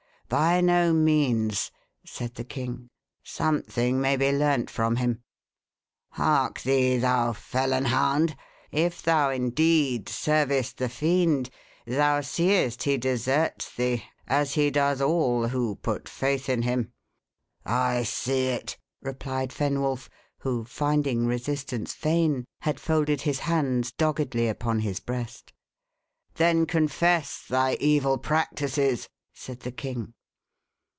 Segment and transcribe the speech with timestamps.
[0.31, 1.71] "By no means,"
[2.05, 2.89] said the king;
[3.21, 5.21] "something may be learnt from him.
[6.11, 8.37] Hark thee, thou felon hound;
[8.71, 11.49] if thou indeed servest the fiend,
[11.85, 16.93] thou seest he deserts thee, as he does all who put faith in him."
[17.65, 20.07] "I see it," replied Fenwolf,
[20.37, 25.51] who, finding resistance vain, had folded his hands doggedly upon his breast.
[26.35, 30.13] "Then confess thy evil practices," said the king.